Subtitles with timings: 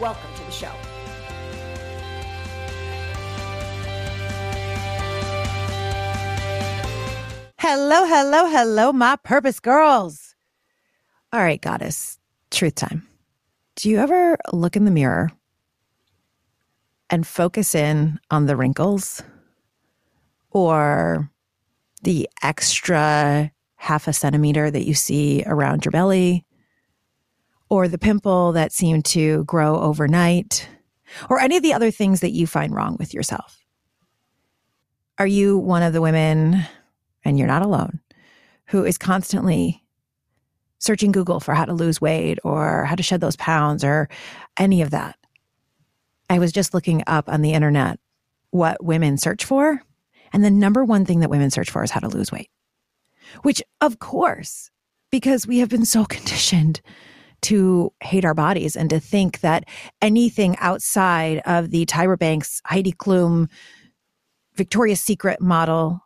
[0.00, 0.72] Welcome to the show.
[7.58, 10.34] Hello, hello, hello, my purpose girls.
[11.34, 12.18] All right, goddess,
[12.50, 13.06] truth time.
[13.76, 15.32] Do you ever look in the mirror
[17.10, 19.22] and focus in on the wrinkles
[20.50, 21.30] or
[22.02, 26.46] the extra half a centimeter that you see around your belly
[27.70, 30.68] or the pimple that seemed to grow overnight,
[31.30, 33.64] or any of the other things that you find wrong with yourself?
[35.18, 36.64] Are you one of the women,
[37.24, 38.00] and you're not alone,
[38.66, 39.82] who is constantly
[40.78, 44.08] searching Google for how to lose weight or how to shed those pounds or
[44.58, 45.16] any of that?
[46.28, 47.98] I was just looking up on the internet
[48.50, 49.82] what women search for.
[50.32, 52.50] And the number one thing that women search for is how to lose weight,
[53.42, 54.70] which, of course,
[55.10, 56.80] because we have been so conditioned
[57.42, 59.64] to hate our bodies and to think that
[60.00, 63.48] anything outside of the Tyra Banks, Heidi Klum,
[64.54, 66.00] Victoria's Secret model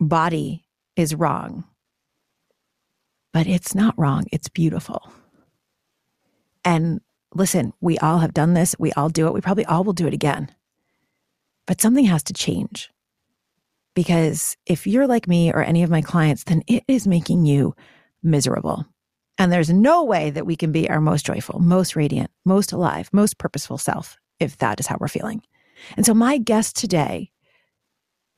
[0.00, 0.64] body
[0.96, 1.64] is wrong.
[3.32, 5.12] But it's not wrong, it's beautiful.
[6.64, 7.00] And
[7.34, 10.06] listen, we all have done this, we all do it, we probably all will do
[10.06, 10.50] it again.
[11.66, 12.90] But something has to change.
[13.94, 17.74] Because if you're like me or any of my clients, then it is making you
[18.22, 18.86] miserable.
[19.40, 23.08] And there's no way that we can be our most joyful, most radiant, most alive,
[23.10, 25.40] most purposeful self if that is how we're feeling.
[25.96, 27.30] And so my guest today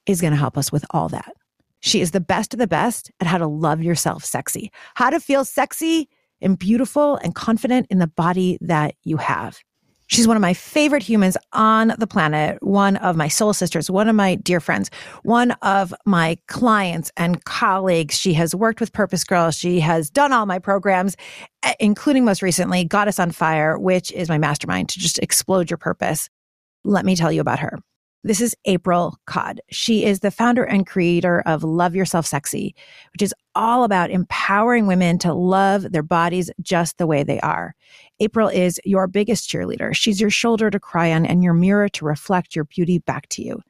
[0.06, 1.32] is going to help us with all that.
[1.80, 5.18] She is the best of the best at how to love yourself sexy, how to
[5.18, 6.08] feel sexy
[6.40, 9.58] and beautiful and confident in the body that you have.
[10.12, 14.10] She's one of my favorite humans on the planet, one of my soul sisters, one
[14.10, 14.90] of my dear friends,
[15.22, 18.18] one of my clients and colleagues.
[18.18, 19.50] She has worked with Purpose Girl.
[19.50, 21.16] She has done all my programs,
[21.62, 25.78] eh, including most recently Goddess on Fire, which is my mastermind to just explode your
[25.78, 26.28] purpose.
[26.84, 27.78] Let me tell you about her.
[28.24, 29.60] This is April Codd.
[29.70, 32.72] She is the founder and creator of Love Yourself Sexy,
[33.12, 37.74] which is all about empowering women to love their bodies just the way they are.
[38.22, 39.92] April is your biggest cheerleader.
[39.92, 43.42] She's your shoulder to cry on and your mirror to reflect your beauty back to
[43.42, 43.60] you.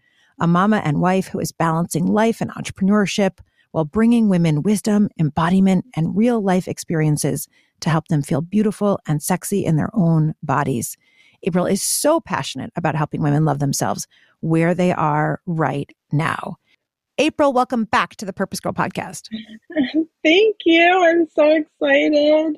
[0.40, 3.38] A mama and wife who is balancing life and entrepreneurship
[3.70, 7.48] while bringing women wisdom, embodiment, and real life experiences
[7.80, 10.98] to help them feel beautiful and sexy in their own bodies.
[11.44, 14.06] April is so passionate about helping women love themselves
[14.40, 16.56] where they are right now.
[17.16, 19.28] April, welcome back to the Purpose Girl podcast.
[20.22, 21.04] Thank you.
[21.08, 22.56] I'm so excited.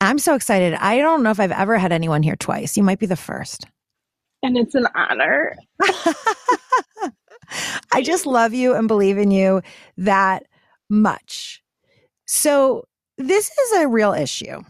[0.00, 0.74] I'm so excited.
[0.74, 2.76] I don't know if I've ever had anyone here twice.
[2.76, 3.66] You might be the first.
[4.42, 5.56] And it's an honor.
[7.92, 9.62] I just love you and believe in you
[9.96, 10.44] that
[10.88, 11.62] much.
[12.26, 12.84] So,
[13.16, 14.62] this is a real issue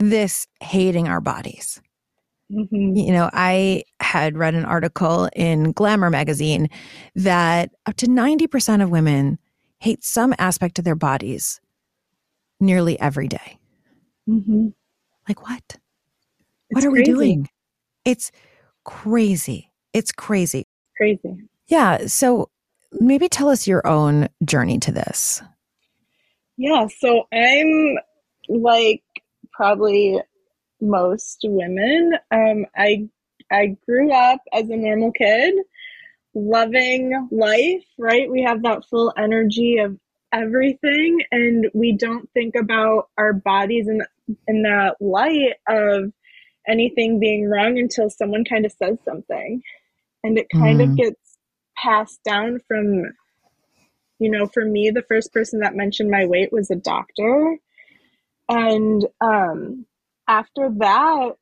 [0.00, 1.80] this hating our bodies.
[2.50, 2.96] Mm-hmm.
[2.96, 6.68] You know, I had read an article in Glamour magazine
[7.14, 9.38] that up to 90% of women
[9.78, 11.60] hate some aspect of their bodies
[12.58, 13.59] nearly every day.
[14.30, 14.68] Mm-hmm.
[15.28, 15.62] Like what?
[15.66, 15.80] It's
[16.70, 17.12] what are crazy.
[17.12, 17.48] we doing?
[18.04, 18.30] It's
[18.84, 19.70] crazy.
[19.92, 20.66] It's crazy.
[20.96, 21.48] Crazy.
[21.66, 22.06] Yeah.
[22.06, 22.50] So
[22.92, 25.42] maybe tell us your own journey to this.
[26.56, 26.86] Yeah.
[26.98, 27.98] So I'm
[28.48, 29.02] like
[29.52, 30.20] probably
[30.80, 32.14] most women.
[32.30, 33.08] Um, I
[33.50, 35.54] I grew up as a normal kid,
[36.34, 37.84] loving life.
[37.98, 39.98] Right, we have that full energy of
[40.32, 44.02] everything, and we don't think about our bodies in
[44.46, 46.12] in that light of
[46.68, 49.62] anything being wrong until someone kind of says something,
[50.22, 50.84] and it kind mm.
[50.84, 51.38] of gets
[51.76, 53.04] passed down from.
[54.22, 57.56] You know, for me, the first person that mentioned my weight was a doctor.
[58.50, 59.86] And um,
[60.28, 61.36] after that,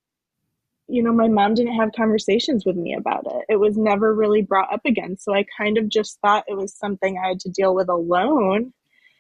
[0.89, 3.45] you know, my mom didn't have conversations with me about it.
[3.49, 5.17] It was never really brought up again.
[5.19, 8.73] So I kind of just thought it was something I had to deal with alone.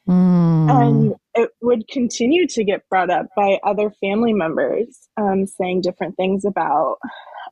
[0.09, 0.71] Mm.
[0.71, 6.17] And it would continue to get brought up by other family members um, saying different
[6.17, 6.97] things about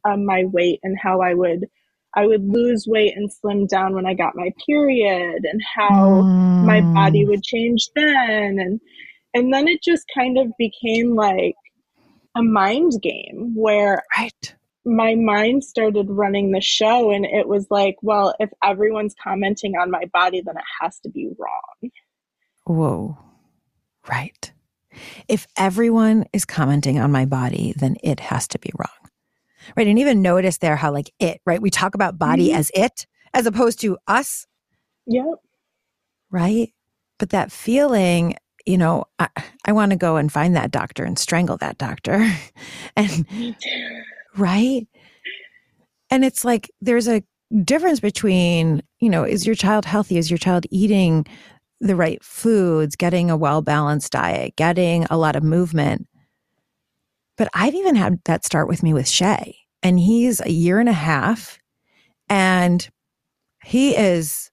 [0.04, 1.66] um, my weight and how I would
[2.14, 6.64] I would lose weight and slim down when I got my period and how mm.
[6.64, 8.80] my body would change then and
[9.34, 11.56] and then it just kind of became like
[12.34, 14.54] a mind game where right.
[14.86, 19.90] my mind started running the show and it was like well if everyone's commenting on
[19.90, 21.90] my body then it has to be wrong
[22.66, 23.18] whoa
[24.08, 24.52] right
[25.28, 29.10] if everyone is commenting on my body then it has to be wrong
[29.76, 32.58] right and even notice there how like it right we talk about body mm-hmm.
[32.58, 34.46] as it as opposed to us
[35.06, 35.26] yep
[36.30, 36.72] right
[37.18, 38.36] but that feeling
[38.66, 39.28] you know, I,
[39.64, 42.30] I want to go and find that doctor and strangle that doctor.
[42.96, 43.56] and
[44.36, 44.86] right?
[46.10, 47.22] And it's like there's a
[47.64, 50.18] difference between, you know, is your child healthy?
[50.18, 51.26] Is your child eating
[51.80, 56.06] the right foods, getting a well balanced diet, getting a lot of movement?
[57.36, 60.88] But I've even had that start with me with Shay, and he's a year and
[60.88, 61.58] a half,
[62.28, 62.88] and
[63.64, 64.50] he is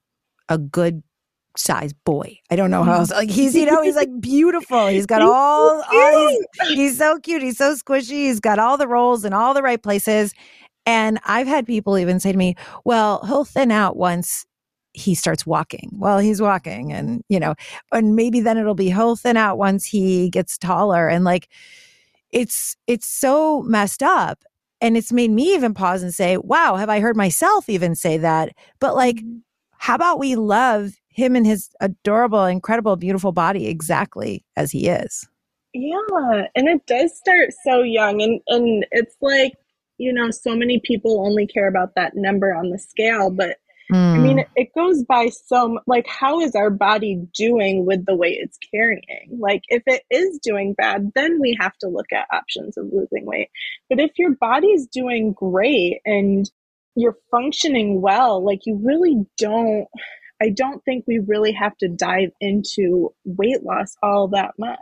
[0.48, 1.02] a good
[1.56, 2.38] size boy.
[2.50, 3.10] I don't know how else.
[3.10, 4.88] Like he's, you know, he's like beautiful.
[4.88, 7.42] He's got all, all he's, he's so cute.
[7.42, 8.10] He's so squishy.
[8.10, 10.34] He's got all the rolls in all the right places.
[10.86, 14.44] And I've had people even say to me, well, he'll thin out once
[14.94, 15.90] he starts walking.
[15.92, 17.54] Well, he's walking and, you know,
[17.92, 21.08] and maybe then it'll be he'll thin out once he gets taller.
[21.08, 21.48] And like,
[22.30, 24.44] it's, it's so messed up.
[24.80, 28.18] And it's made me even pause and say, wow, have I heard myself even say
[28.18, 28.50] that?
[28.80, 29.38] But like, mm-hmm.
[29.78, 35.26] how about we love him and his adorable, incredible, beautiful body exactly as he is.
[35.72, 39.54] Yeah, and it does start so young and and it's like,
[39.98, 43.58] you know, so many people only care about that number on the scale, but
[43.92, 44.14] mm.
[44.14, 48.16] I mean, it, it goes by so like how is our body doing with the
[48.16, 49.38] weight it's carrying?
[49.38, 53.26] Like if it is doing bad, then we have to look at options of losing
[53.26, 53.50] weight.
[53.88, 56.50] But if your body's doing great and
[56.96, 59.88] you're functioning well, like you really don't
[60.42, 64.78] I don't think we really have to dive into weight loss all that much.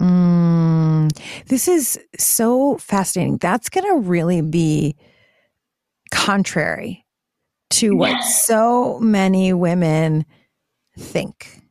[0.00, 1.16] Mm,
[1.46, 3.36] this is so fascinating.
[3.36, 4.96] That's going to really be
[6.10, 7.01] contrary
[7.72, 10.24] to what so many women
[10.98, 11.62] think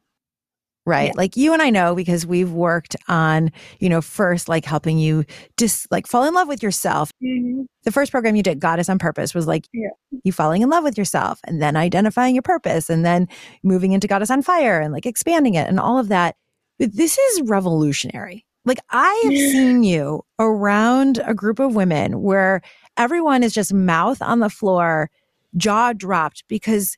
[0.85, 1.13] right yeah.
[1.15, 5.23] like you and i know because we've worked on you know first like helping you
[5.57, 7.61] just like fall in love with yourself mm-hmm.
[7.83, 9.89] the first program you did goddess on purpose was like yeah.
[10.23, 13.27] you falling in love with yourself and then identifying your purpose and then
[13.63, 16.35] moving into goddess on fire and like expanding it and all of that
[16.79, 22.59] but this is revolutionary like i have seen you around a group of women where
[22.97, 25.11] everyone is just mouth on the floor
[25.55, 26.97] jaw dropped because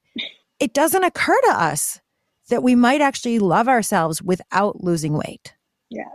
[0.60, 2.00] it doesn't occur to us
[2.50, 5.54] that we might actually love ourselves without losing weight.
[5.90, 6.10] Yeah.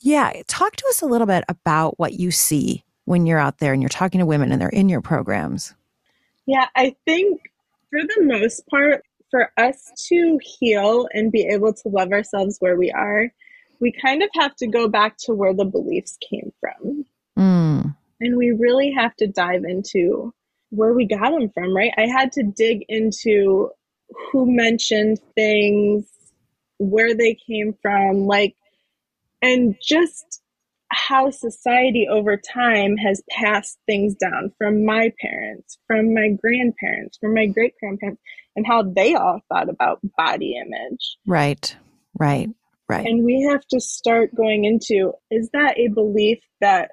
[0.00, 0.42] Yeah.
[0.48, 3.80] Talk to us a little bit about what you see when you're out there and
[3.80, 5.74] you're talking to women and they're in your programs.
[6.46, 7.40] Yeah, I think
[7.90, 12.76] for the most part, for us to heal and be able to love ourselves where
[12.76, 13.32] we are,
[13.80, 17.04] we kind of have to go back to where the beliefs came from.
[17.38, 17.96] Mm.
[18.20, 20.32] And we really have to dive into
[20.70, 21.92] where we got them from, right?
[21.96, 23.70] I had to dig into
[24.30, 26.06] who mentioned things,
[26.78, 28.54] where they came from, like,
[29.42, 30.42] and just
[30.88, 37.34] how society over time has passed things down from my parents, from my grandparents, from
[37.34, 38.20] my great grandparents,
[38.54, 41.16] and how they all thought about body image.
[41.26, 41.76] Right,
[42.18, 42.48] right,
[42.88, 43.06] right.
[43.06, 46.90] And we have to start going into is that a belief that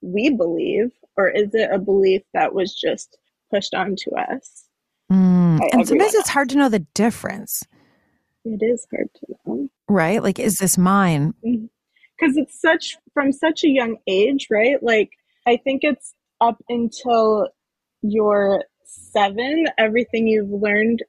[0.00, 3.18] we believe, or is it a belief that was just
[3.50, 4.64] pushed onto us?
[5.12, 5.60] Mm.
[5.72, 7.62] And sometimes it's hard to know the difference.
[8.44, 9.68] It is hard to know.
[9.88, 10.22] Right?
[10.22, 11.34] Like, is this mine?
[11.42, 12.38] Because mm-hmm.
[12.40, 14.82] it's such, from such a young age, right?
[14.82, 15.10] Like,
[15.46, 17.48] I think it's up until
[18.02, 21.02] you're seven, everything you've learned,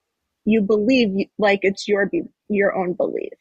[0.45, 2.09] you believe like it's your,
[2.47, 3.33] your own belief.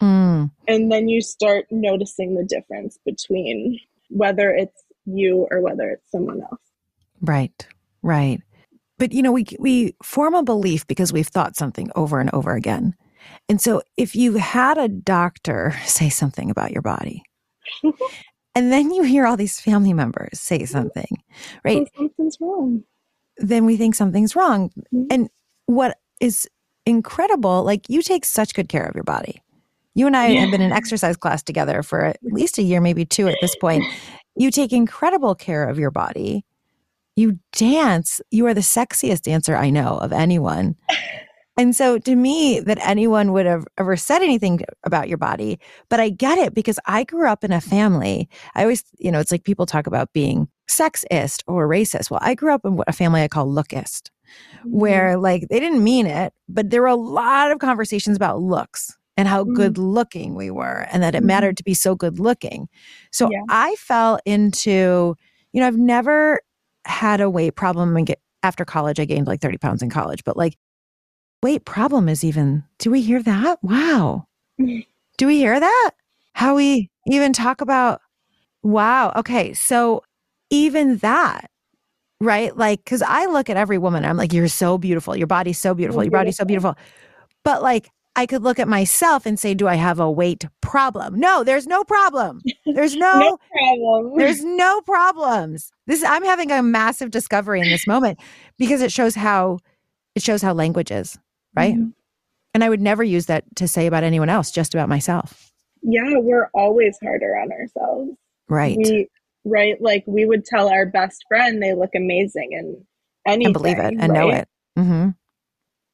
[0.00, 0.50] Mm.
[0.68, 6.40] And then you start noticing the difference between whether it's you or whether it's someone
[6.40, 6.60] else.
[7.20, 7.66] Right,
[8.02, 8.40] right.
[8.98, 12.54] But you know, we we form a belief because we've thought something over and over
[12.54, 12.94] again.
[13.48, 17.22] And so if you had a doctor say something about your body,
[18.54, 21.22] and then you hear all these family members say something,
[21.64, 21.88] right?
[21.96, 22.84] something's wrong.
[23.38, 24.70] Then we think something's wrong.
[24.94, 25.06] Mm-hmm.
[25.10, 25.30] And
[25.66, 26.48] what is
[26.86, 29.42] incredible, like you take such good care of your body.
[29.94, 30.40] You and I yeah.
[30.40, 33.54] have been in exercise class together for at least a year, maybe two at this
[33.56, 33.84] point.
[34.36, 36.44] You take incredible care of your body
[37.16, 38.20] you dance.
[38.30, 40.76] You are the sexiest dancer I know of anyone.
[41.58, 45.60] And so to me, that anyone would have ever said anything about your body,
[45.90, 48.26] but I get it because I grew up in a family.
[48.54, 52.10] I always, you know, it's like people talk about being sexist or racist.
[52.10, 54.08] Well, I grew up in a family I call lookist,
[54.60, 54.70] mm-hmm.
[54.70, 58.96] where like they didn't mean it, but there were a lot of conversations about looks
[59.16, 59.54] and how mm-hmm.
[59.54, 61.26] good looking we were and that it mm-hmm.
[61.28, 62.68] mattered to be so good looking.
[63.10, 63.42] So yeah.
[63.48, 65.16] I fell into,
[65.52, 66.40] you know, I've never
[66.84, 68.98] had a weight problem and get after college.
[68.98, 70.56] I gained like 30 pounds in college, but like
[71.42, 73.58] weight problem is even, do we hear that?
[73.62, 74.26] Wow.
[74.58, 75.90] do we hear that?
[76.34, 78.00] How we even talk about,
[78.62, 79.12] wow.
[79.16, 79.52] Okay.
[79.52, 80.02] So
[80.50, 81.50] even that,
[82.20, 82.56] right?
[82.56, 85.16] Like, cause I look at every woman, I'm like, you're so beautiful.
[85.16, 86.02] Your body's so beautiful.
[86.02, 86.76] Your body's so beautiful.
[87.44, 91.18] But like, I could look at myself and say, do I have a weight problem?
[91.18, 92.42] No, there's no problem.
[92.66, 94.18] There's no, no problem.
[94.18, 95.72] there's no problems.
[95.86, 98.20] This I'm having a massive discovery in this moment
[98.58, 99.58] because it shows how
[100.14, 101.18] it shows how language is,
[101.56, 101.74] right?
[101.74, 101.90] Mm-hmm.
[102.54, 105.50] And I would never use that to say about anyone else, just about myself.
[105.82, 108.10] Yeah, we're always harder on ourselves.
[108.48, 108.76] Right.
[108.76, 109.08] We,
[109.46, 109.80] right.
[109.80, 112.84] Like we would tell our best friend they look amazing and
[113.26, 113.46] anything.
[113.46, 114.08] And believe it and right?
[114.12, 114.48] know it.
[114.78, 115.08] Mm-hmm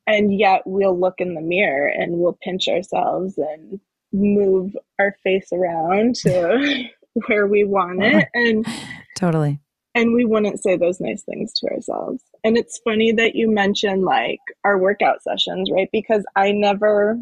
[0.09, 3.79] and yet we'll look in the mirror and we'll pinch ourselves and
[4.11, 6.85] move our face around to
[7.27, 8.27] where we want it.
[8.35, 8.67] And
[9.15, 9.61] totally.
[9.95, 12.23] and we wouldn't say those nice things to ourselves.
[12.43, 15.88] And it's funny that you mentioned like our workout sessions right?
[15.93, 17.19] Because i never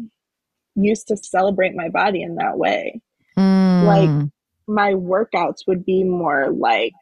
[0.75, 3.01] used to celebrate my body in that way.
[3.37, 3.85] Mm.
[3.85, 4.29] like
[4.67, 6.93] my workouts would be more like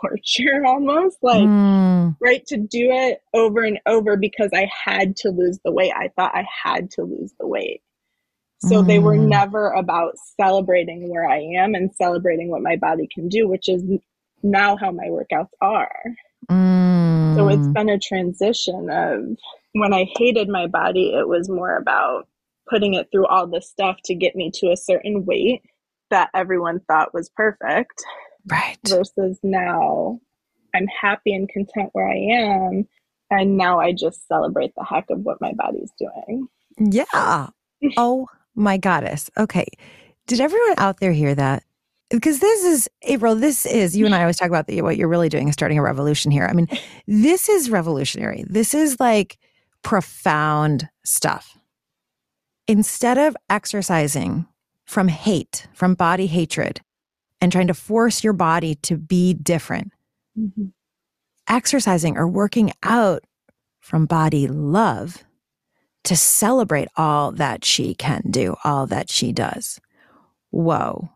[0.00, 2.16] torture almost like mm.
[2.20, 6.08] right to do it over and over because i had to lose the weight i
[6.16, 7.82] thought i had to lose the weight
[8.60, 8.86] so mm.
[8.86, 9.28] they were mm.
[9.28, 13.82] never about celebrating where i am and celebrating what my body can do which is
[14.42, 16.02] now how my workouts are
[16.50, 17.36] mm.
[17.36, 19.36] so it's been a transition of
[19.72, 22.28] when i hated my body it was more about
[22.68, 25.62] putting it through all this stuff to get me to a certain weight
[26.10, 28.04] that everyone thought was perfect
[28.48, 28.78] Right.
[28.86, 30.20] Versus now
[30.74, 32.86] I'm happy and content where I am.
[33.30, 36.48] And now I just celebrate the heck of what my body's doing.
[36.78, 37.48] Yeah.
[37.96, 39.30] oh my goddess.
[39.36, 39.66] Okay.
[40.26, 41.62] Did everyone out there hear that?
[42.10, 45.08] Because this is April, this is you and I always talk about the, what you're
[45.08, 46.46] really doing is starting a revolution here.
[46.46, 46.68] I mean,
[47.06, 48.44] this is revolutionary.
[48.48, 49.38] This is like
[49.82, 51.58] profound stuff.
[52.68, 54.46] Instead of exercising
[54.84, 56.80] from hate, from body hatred,
[57.46, 59.92] and trying to force your body to be different.
[60.36, 60.64] Mm-hmm.
[61.48, 63.22] Exercising or working out
[63.78, 65.22] from body love
[66.02, 69.78] to celebrate all that she can do, all that she does.
[70.50, 71.08] Whoa.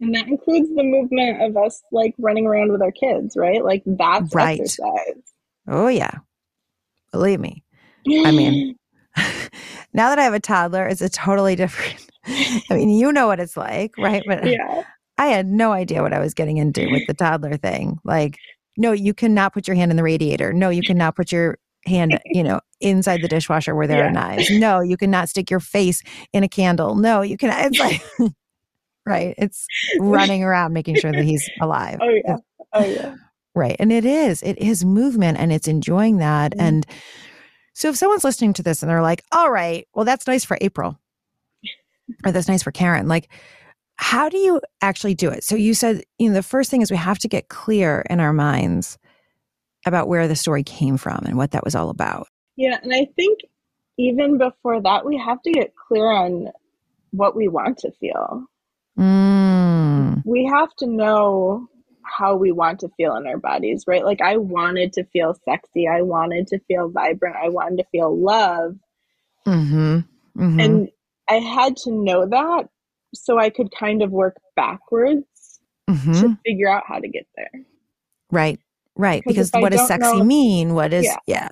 [0.00, 3.64] And that includes the movement of us like running around with our kids, right?
[3.64, 4.58] Like that's right.
[4.58, 5.22] exercise.
[5.68, 6.10] Oh, yeah.
[7.12, 7.62] Believe me.
[8.08, 8.76] I mean,
[9.94, 12.10] now that I have a toddler, it's a totally different.
[12.26, 14.22] I mean, you know what it's like, right?
[14.26, 14.82] But yeah.
[15.18, 17.98] I had no idea what I was getting into with the toddler thing.
[18.04, 18.38] Like,
[18.76, 20.52] no, you cannot put your hand in the radiator.
[20.52, 24.08] No, you cannot put your hand, you know, inside the dishwasher where there yeah.
[24.08, 24.50] are knives.
[24.50, 26.94] No, you cannot stick your face in a candle.
[26.94, 27.50] No, you can.
[27.72, 28.02] It's like,
[29.06, 29.34] right.
[29.38, 29.66] It's
[30.00, 31.98] running around making sure that he's alive.
[32.02, 32.36] Oh, yeah.
[32.72, 33.14] Oh, yeah.
[33.54, 33.76] Right.
[33.78, 36.52] And it is, it is movement and it's enjoying that.
[36.52, 36.66] Mm-hmm.
[36.66, 36.86] And
[37.72, 40.58] so if someone's listening to this and they're like, all right, well, that's nice for
[40.60, 40.98] April
[42.24, 43.08] or that's nice for Karen.
[43.08, 43.30] Like,
[43.96, 45.42] how do you actually do it?
[45.42, 48.20] So you said, you know, the first thing is we have to get clear in
[48.20, 48.98] our minds
[49.86, 52.28] about where the story came from and what that was all about.
[52.56, 53.40] Yeah, and I think
[53.98, 56.48] even before that, we have to get clear on
[57.10, 58.44] what we want to feel.
[58.98, 60.22] Mm.
[60.24, 61.68] We have to know
[62.02, 64.04] how we want to feel in our bodies, right?
[64.04, 68.16] Like I wanted to feel sexy, I wanted to feel vibrant, I wanted to feel
[68.16, 68.76] love.
[69.46, 69.98] Mm-hmm.
[70.38, 70.60] Mm-hmm.
[70.60, 70.88] And
[71.28, 72.68] I had to know that
[73.14, 76.12] so I could kind of work backwards mm-hmm.
[76.12, 77.50] to figure out how to get there.
[78.30, 78.60] Right,
[78.96, 79.22] right.
[79.26, 80.74] Because, what does sexy know, mean?
[80.74, 81.16] What is, yeah.
[81.26, 81.48] yeah.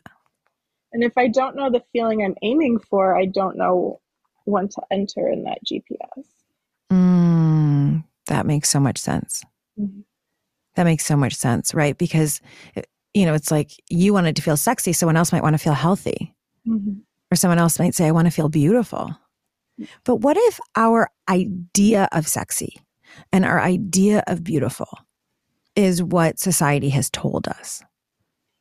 [0.92, 4.00] And if I don't know the feeling I'm aiming for, I don't know
[4.44, 6.24] when to enter in that GPS.
[6.92, 9.42] Mm, that makes so much sense.
[9.78, 10.00] Mm-hmm.
[10.76, 11.96] That makes so much sense, right?
[11.96, 12.40] Because,
[13.12, 15.72] you know, it's like you wanted to feel sexy, someone else might want to feel
[15.72, 16.34] healthy.
[16.66, 17.00] Mm-hmm.
[17.32, 19.16] Or someone else might say, I want to feel beautiful.
[20.04, 22.76] But what if our idea of sexy
[23.32, 24.88] and our idea of beautiful
[25.76, 27.82] is what society has told us?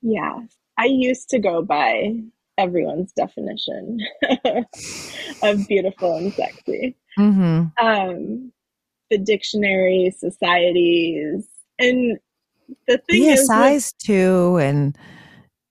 [0.02, 0.40] Yeah.
[0.78, 2.14] I used to go by
[2.58, 4.00] everyone's definition
[5.44, 6.96] of beautiful and sexy.
[7.18, 7.86] Mm-hmm.
[7.86, 8.52] Um,
[9.10, 12.18] the dictionary, societies, and
[12.88, 14.98] the thing yeah, is, size with, two, and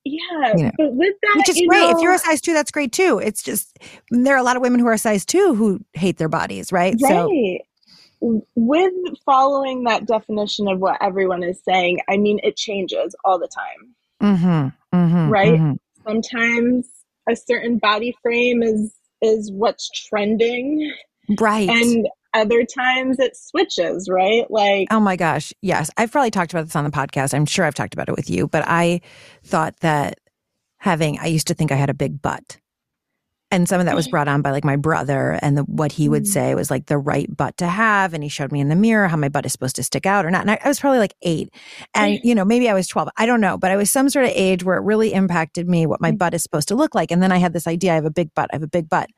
[0.05, 1.81] yeah, you know, but with that, which is great.
[1.81, 3.21] Know, if you're a size two, that's great too.
[3.23, 3.79] It's just
[4.11, 6.97] there are a lot of women who are size two who hate their bodies, right?
[7.01, 7.61] Right.
[8.21, 8.93] So, with
[9.25, 13.95] following that definition of what everyone is saying, I mean, it changes all the time.
[14.23, 15.55] Mm-hmm, mm-hmm, right.
[15.55, 15.73] Mm-hmm.
[16.07, 16.89] Sometimes
[17.29, 20.93] a certain body frame is is what's trending,
[21.41, 21.69] right?
[21.69, 24.51] And other times it switches, right?
[24.51, 25.91] Like, oh my gosh, yes.
[25.97, 27.35] I've probably talked about this on the podcast.
[27.35, 29.01] I'm sure I've talked about it with you, but I
[29.45, 30.19] thought that
[30.79, 32.59] having, I used to think I had a big butt.
[33.51, 36.09] And some of that was brought on by like my brother and the, what he
[36.09, 36.27] would Mm.
[36.27, 38.15] say was like the right butt to have.
[38.15, 40.25] And he showed me in the mirror how my butt is supposed to stick out
[40.25, 40.41] or not.
[40.41, 41.51] And I, I was probably like eight.
[41.93, 43.11] And, you know, maybe I was 12.
[43.19, 43.59] I don't know.
[43.59, 46.19] But I was some sort of age where it really impacted me what my Mm.
[46.19, 47.11] butt is supposed to look like.
[47.11, 48.49] And then I had this idea I have a big butt.
[48.53, 49.11] I have a big butt.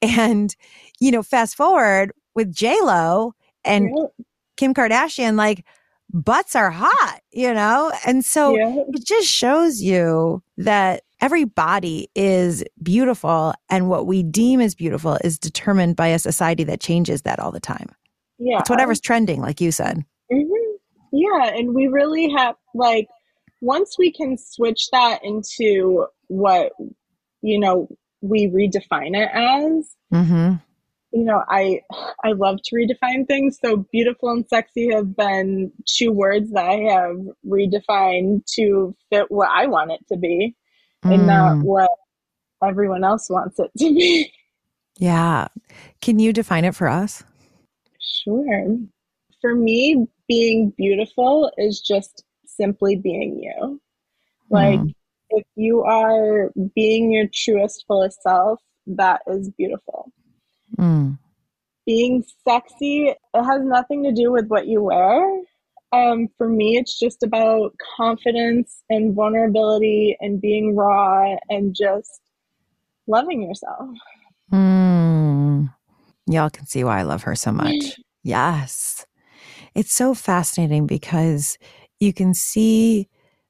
[0.00, 0.54] And,
[0.98, 4.04] you know, fast forward with J-Lo and yeah,
[4.56, 5.64] Kim Kardashian, like
[6.12, 7.92] butts are hot, you know?
[8.06, 14.22] And so yeah, it just shows you that every body is beautiful and what we
[14.22, 17.88] deem as beautiful is determined by a society that changes that all the time.
[18.38, 18.60] yeah.
[18.60, 20.04] It's whatever's trending, like you said.
[20.30, 20.46] hmm
[21.12, 23.08] Yeah, and we really have like
[23.60, 26.72] once we can switch that into what
[27.42, 27.88] you know
[28.20, 29.90] we redefine it as.
[30.12, 30.54] Mm-hmm.
[31.10, 31.80] You know, I
[32.24, 33.58] I love to redefine things.
[33.64, 39.48] So beautiful and sexy have been two words that I have redefined to fit what
[39.50, 40.54] I want it to be,
[41.04, 41.62] and not Mm.
[41.62, 41.90] what
[42.62, 44.32] everyone else wants it to be.
[45.00, 45.46] Yeah.
[46.00, 47.22] Can you define it for us?
[48.00, 48.76] Sure.
[49.40, 53.80] For me, being beautiful is just simply being you.
[54.50, 54.92] Like, Mm.
[55.30, 60.10] if you are being your truest, fullest self, that is beautiful.
[60.78, 61.18] Mm.
[61.86, 65.42] Being sexy, it has nothing to do with what you wear.
[65.92, 72.20] Um, for me, it's just about confidence and vulnerability and being raw and just
[73.06, 73.88] loving yourself.
[74.52, 75.72] Mm.
[76.26, 77.74] Y'all can see why I love her so much.
[78.24, 79.06] Yes.
[79.74, 81.56] It's so fascinating because
[81.98, 83.08] you can see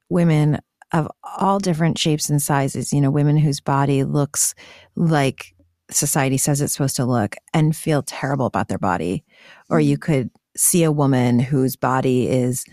[0.08, 0.60] women
[0.92, 1.08] of
[1.38, 4.54] all different shapes and sizes, you know, women whose body looks
[4.94, 5.54] like
[5.90, 9.24] society says it's supposed to look and feel terrible about their body.
[9.70, 12.64] Or you could see a woman whose body is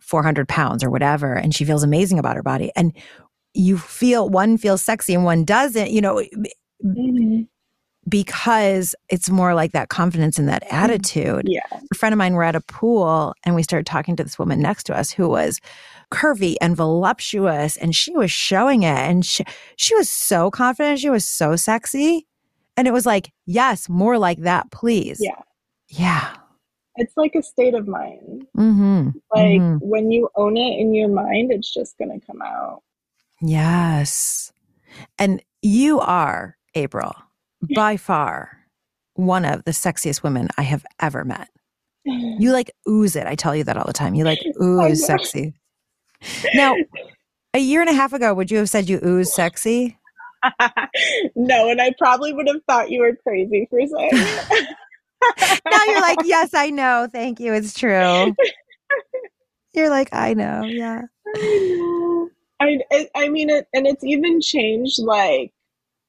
[0.00, 2.72] 400 pounds or whatever, and she feels amazing about her body.
[2.74, 2.92] And
[3.54, 6.22] you feel one feels sexy and one doesn't, you know,
[6.84, 7.48] Mhm.
[8.08, 11.42] because it's more like that confidence and that attitude.
[11.46, 11.60] Yeah.
[11.92, 14.60] A friend of mine were at a pool and we started talking to this woman
[14.60, 15.60] next to us who was
[16.10, 19.44] curvy and voluptuous and she was showing it and she,
[19.76, 21.00] she was so confident.
[21.00, 22.26] She was so sexy.
[22.78, 25.18] And it was like, yes, more like that, please.
[25.20, 25.42] Yeah.
[25.88, 26.34] Yeah.
[26.96, 28.46] It's like a state of mind.
[28.56, 29.08] Mm-hmm.
[29.34, 29.78] Like Mhm.
[29.82, 32.82] when you own it in your mind, it's just going to come out.
[33.42, 34.52] Yes.
[35.18, 37.14] And you are, April,
[37.74, 38.56] by far
[39.14, 41.48] one of the sexiest women I have ever met.
[42.04, 43.26] You like ooze it.
[43.26, 44.14] I tell you that all the time.
[44.14, 45.52] You like ooze sexy.
[46.54, 46.74] Now,
[47.52, 49.98] a year and a half ago, would you have said you ooze sexy?
[51.36, 54.68] no, and I probably would have thought you were crazy for saying it.
[55.70, 57.08] Now you're like, yes, I know.
[57.10, 57.52] Thank you.
[57.52, 58.34] It's true.
[59.74, 60.62] You're like, I know.
[60.64, 61.02] Yeah.
[61.36, 62.28] I know.
[62.60, 65.00] I, I, I mean, it, and it's even changed.
[65.02, 65.52] Like,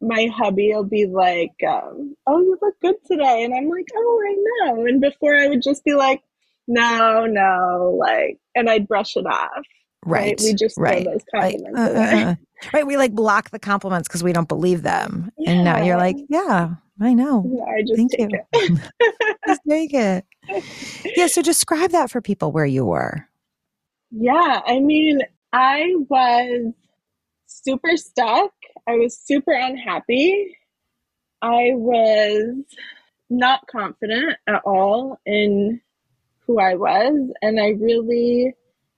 [0.02, 4.22] my hubby will be like, um, "Oh, you look good today," and I'm like, "Oh,
[4.28, 4.36] I
[4.74, 6.22] know." And before, I would just be like,
[6.68, 9.66] "No, no," like, and I'd brush it off.
[10.06, 10.40] Right.
[10.42, 11.04] We just right.
[11.04, 12.24] throw those Like, compliments uh, away.
[12.24, 12.36] uh, uh.
[12.74, 12.86] Right.
[12.86, 15.32] We like block the compliments because we don't believe them.
[15.46, 17.46] And now you're like, yeah, I know.
[17.68, 18.40] I just Thank take you.
[18.54, 19.38] it.
[19.48, 20.26] Just take it.
[21.16, 21.28] Yeah.
[21.28, 23.28] So describe that for people where you were.
[24.12, 25.22] Yeah, I mean,
[25.54, 26.74] I was
[27.46, 28.52] super stuck.
[28.88, 30.58] I was super unhappy.
[31.42, 32.64] I was
[33.30, 35.80] not confident at all in
[36.46, 37.32] who I was.
[37.42, 38.54] And I really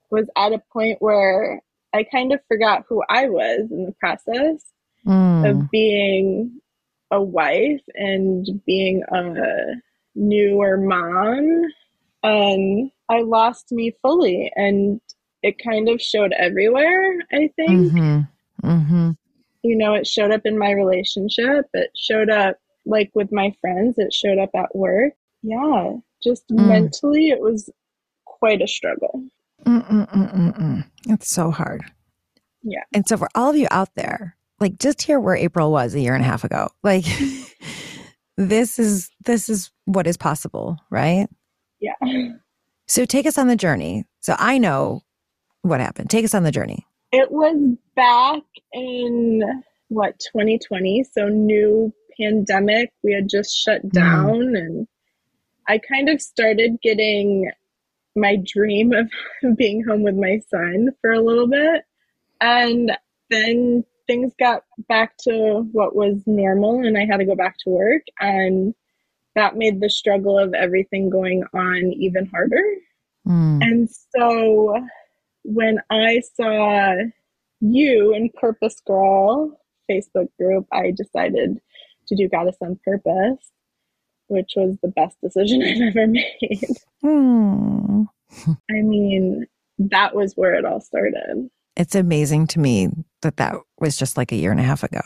[0.10, 1.62] was at a point where
[1.94, 4.66] I kind of forgot who I was in the process
[5.06, 5.50] Mm.
[5.50, 6.62] of being
[7.10, 9.82] a wife and being a
[10.14, 11.64] newer mom.
[12.24, 14.52] And I lost me fully.
[14.56, 15.02] And
[15.42, 17.92] it kind of showed everywhere, I think.
[17.92, 18.30] Mhm.
[18.62, 19.18] Mhm.
[19.64, 23.98] You know, it showed up in my relationship, it showed up like with my friends,
[23.98, 25.14] it showed up at work.
[25.44, 26.68] Yeah, just Mm.
[26.68, 27.70] mentally, it was
[28.26, 29.24] quite a struggle.
[29.66, 30.86] Mm, mm, mm, mm, mm.
[31.08, 31.84] It's so hard.
[32.64, 32.84] Yeah.
[32.94, 36.00] And so for all of you out there, like just hear where April was a
[36.00, 36.70] year and a half ago.
[36.84, 37.06] Like
[38.38, 41.28] this is this is what is possible, right?
[41.80, 41.94] Yeah.
[42.88, 44.06] So take us on the journey.
[44.20, 45.02] So I know
[45.62, 46.10] what happened.
[46.10, 46.86] Take us on the journey.
[47.12, 48.44] It was back
[48.74, 52.92] in what 2020, so new pandemic.
[53.04, 54.88] We had just shut down, and
[55.68, 57.52] I kind of started getting
[58.16, 59.10] my dream of
[59.58, 61.84] being home with my son for a little bit,
[62.40, 62.92] and
[63.30, 67.70] then things got back to what was normal, and I had to go back to
[67.70, 68.04] work.
[68.20, 68.74] And
[69.36, 72.64] that made the struggle of everything going on even harder.
[73.28, 73.62] Mm.
[73.62, 74.86] And so
[75.44, 76.96] when I saw
[77.62, 79.58] you in Purpose Girl
[79.90, 81.60] Facebook group, I decided
[82.08, 83.52] to do Goddess on Purpose,
[84.32, 86.78] which was the best decision I've ever made.
[87.04, 88.08] Mm.
[88.72, 89.46] I mean,
[89.78, 91.50] that was where it all started.
[91.76, 92.90] It's amazing to me
[93.22, 95.02] that that was just like a year and a half ago.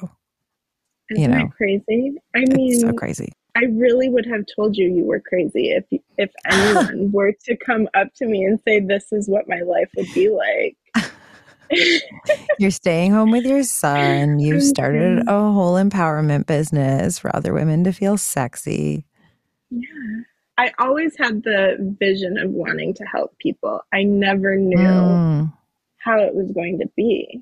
[1.11, 2.15] Isn't You know, that crazy?
[2.35, 3.31] I It's mean, so crazy.
[3.55, 5.85] I really would have told you you were crazy if
[6.17, 9.89] if anyone were to come up to me and say this is what my life
[9.95, 10.77] would be like.
[12.59, 14.39] You're staying home with your son.
[14.39, 19.05] You've started a whole empowerment business for other women to feel sexy.
[19.69, 20.21] Yeah.
[20.57, 23.81] I always had the vision of wanting to help people.
[23.93, 25.53] I never knew Mm.
[25.97, 27.41] how it was going to be.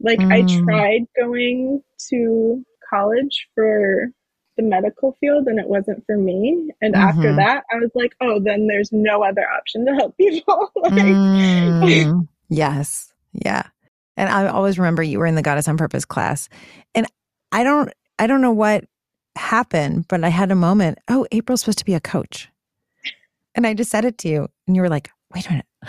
[0.00, 0.64] Like I Mm.
[0.64, 4.10] tried going to college for
[4.56, 6.70] the medical field and it wasn't for me.
[6.80, 7.36] And after Mhm.
[7.36, 10.70] that, I was like, oh, then there's no other option to help people.
[10.76, 12.28] like, Mm.
[12.48, 13.12] yes.
[13.32, 13.64] Yeah.
[14.16, 16.48] And I always remember you were in the Goddess on Purpose class.
[16.94, 17.06] And
[17.52, 18.84] I don't I don't know what
[19.36, 22.48] happened, but I had a moment, oh, April's supposed to be a coach.
[23.54, 24.48] And I just said it to you.
[24.66, 25.66] And you were like, wait a minute.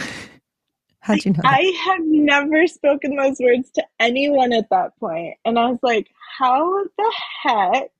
[1.00, 1.54] How'd you know that?
[1.54, 5.36] I have never spoken those words to anyone at that point.
[5.46, 6.08] And I was like,
[6.40, 7.92] how the heck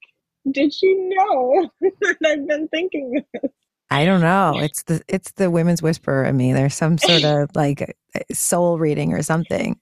[0.52, 1.70] did you know
[2.02, 3.52] that I've been thinking this?
[3.92, 4.58] I don't know.
[4.58, 6.54] It's the it's the women's whisperer in me.
[6.54, 9.80] There's some sort of like uh, soul reading or something.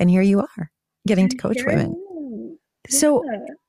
[0.00, 0.72] And here you are,
[1.06, 2.58] getting to coach women.
[2.88, 3.24] So.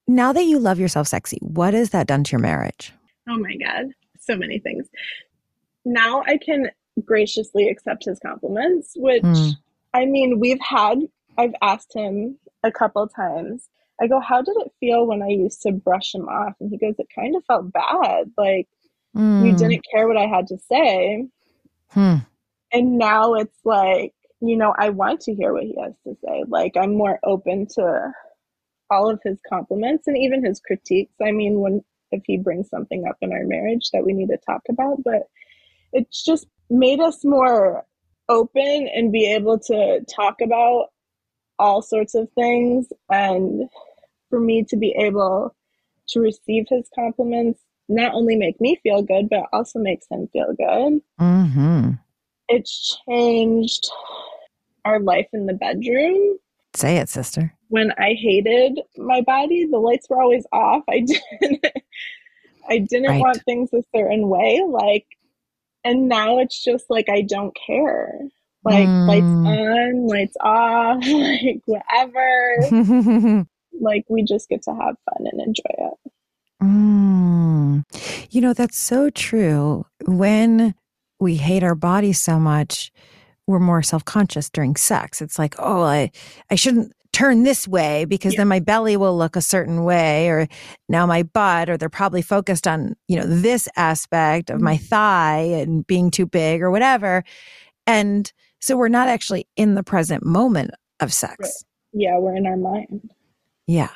[0.07, 2.93] Now that you love yourself sexy, what has that done to your marriage?
[3.27, 3.85] Oh my God.
[4.19, 4.87] So many things.
[5.83, 6.69] Now I can
[7.03, 9.51] graciously accept his compliments, which Mm.
[9.93, 10.99] I mean, we've had,
[11.37, 13.69] I've asked him a couple times.
[14.01, 16.53] I go, How did it feel when I used to brush him off?
[16.59, 18.31] And he goes, It kind of felt bad.
[18.37, 18.67] Like
[19.13, 19.57] you Mm.
[19.57, 21.25] didn't care what I had to say.
[21.91, 22.15] Hmm.
[22.73, 26.43] And now it's like, you know, I want to hear what he has to say.
[26.47, 28.11] Like I'm more open to
[28.89, 31.13] all of his compliments and even his critiques.
[31.21, 34.37] I mean, when if he brings something up in our marriage that we need to
[34.45, 35.23] talk about, but
[35.91, 37.83] it's just made us more
[38.29, 40.87] open and be able to talk about
[41.59, 43.69] all sorts of things and
[44.29, 45.55] for me to be able
[46.07, 50.53] to receive his compliments not only make me feel good but also makes him feel
[50.57, 51.91] good hmm
[52.49, 53.87] it's changed
[54.85, 56.37] our life in the bedroom
[56.75, 57.53] Say it, sister.
[57.69, 60.83] When I hated my body, the lights were always off.
[60.89, 60.99] I
[61.41, 61.65] didn't
[62.69, 63.19] I didn't Right.
[63.21, 64.61] want things a certain way.
[64.67, 65.05] Like
[65.83, 68.19] and now it's just like I don't care.
[68.63, 69.45] Like lights Mm.
[69.45, 73.45] on, lights off, like whatever.
[73.79, 76.11] like we just get to have fun and enjoy it.
[76.63, 77.83] Mm.
[78.31, 79.85] You know, that's so true.
[80.05, 80.73] When
[81.19, 82.91] we hate our body so much,
[83.47, 85.21] we're more self conscious during sex.
[85.21, 86.11] It's like, oh, I,
[86.49, 88.41] I shouldn't turn this way because Yeah.
[88.41, 90.47] then my belly will look a certain way, or
[90.89, 94.81] now my butt, or they're probably focused on, you know, this aspect of my mm.
[94.81, 97.23] thigh and being too big or whatever.
[97.87, 101.37] And so we're not actually in the present moment of sex.
[101.39, 101.51] Right.
[101.93, 103.09] Yeah, we're in our mind.
[103.65, 103.91] Yeah.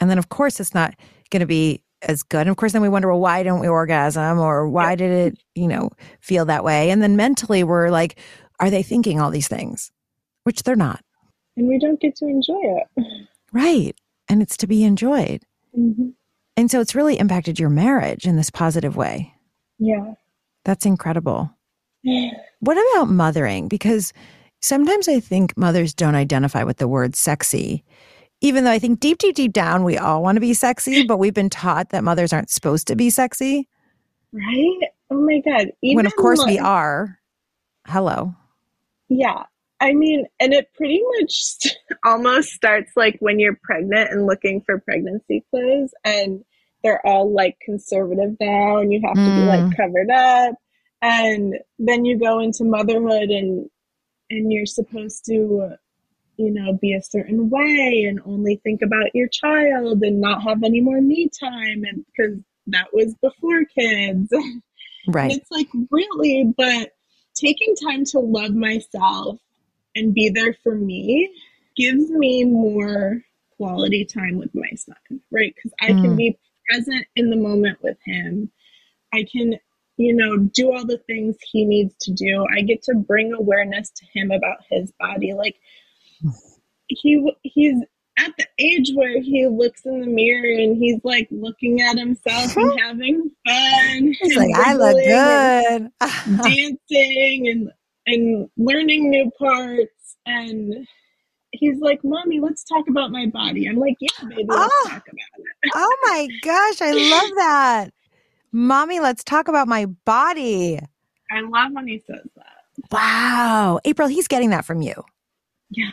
[0.00, 0.94] And then, of course, it's not
[1.30, 2.42] going to be as good.
[2.42, 5.42] And of course, then we wonder, well, why don't we orgasm or why did it,
[5.54, 5.90] you know,
[6.20, 6.90] feel that way?
[6.90, 8.18] And then mentally, we're like,
[8.60, 9.92] are they thinking all these things?
[10.44, 11.02] Which they're not.
[11.56, 13.04] And we don't get to enjoy it.
[13.52, 13.96] Right.
[14.28, 15.44] And it's to be enjoyed.
[15.76, 16.12] Mhm.
[16.56, 19.32] And so it's really impacted your marriage in this positive way.
[19.78, 20.14] Yeah.
[20.64, 21.50] That's incredible.
[22.60, 23.68] What about mothering?
[23.68, 24.14] Because
[24.60, 27.84] sometimes I think mothers don't identify with the word sexy,
[28.40, 31.18] even though I think deep, deep, deep down, we all want to be sexy, but
[31.18, 33.68] we've been taught that mothers aren't supposed to be sexy.
[34.32, 34.88] Right?
[35.10, 35.68] Oh my god.
[35.82, 37.18] Even when of course we are.
[37.86, 38.34] Hello.
[39.08, 39.44] Yeah.
[39.80, 41.66] I mean, and it pretty much
[42.04, 46.44] almost starts like when you're pregnant and looking for pregnancy clothes and
[46.82, 49.48] they're all like conservative now and you have to be Mm.
[49.48, 50.54] like covered up
[51.02, 53.68] and then you go into motherhood and
[54.30, 55.72] and you're supposed to
[56.36, 60.62] you know be a certain way and only think about your child and not have
[60.62, 64.32] any more me time and because that was before kids
[65.06, 65.30] And Right.
[65.32, 66.90] it's like, really, but
[67.36, 69.38] taking time to love myself
[69.96, 71.28] and be there for me
[71.76, 73.20] gives me more
[73.56, 75.54] quality time with my son, right?
[75.54, 76.16] Because I can Mm.
[76.16, 78.50] be present in the moment with him.
[79.12, 79.58] I can,
[79.96, 82.46] you know, do all the things he needs to do.
[82.54, 85.32] I get to bring awareness to him about his body.
[85.32, 85.56] Like,
[86.88, 87.82] he he's
[88.18, 92.56] at the age where he looks in the mirror and he's like looking at himself
[92.56, 94.14] and having fun.
[94.20, 95.90] He's like, I look good.
[96.42, 97.70] dancing and
[98.06, 100.86] and learning new parts and
[101.52, 103.68] he's like, Mommy, let's talk about my body.
[103.68, 105.72] I'm like, Yeah, baby, let's oh, talk about it.
[105.74, 107.90] oh my gosh, I love that.
[108.52, 110.78] Mommy, let's talk about my body.
[111.30, 112.46] I love when he says that.
[112.90, 113.80] Wow.
[113.84, 114.94] April, he's getting that from you.
[115.70, 115.90] Yeah.